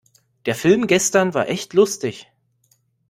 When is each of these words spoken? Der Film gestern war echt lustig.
Der 0.47 0.55
Film 0.55 0.87
gestern 0.87 1.35
war 1.35 1.47
echt 1.47 1.73
lustig. 1.75 2.27